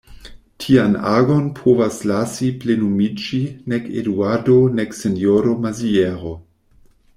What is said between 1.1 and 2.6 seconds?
agon povas lasi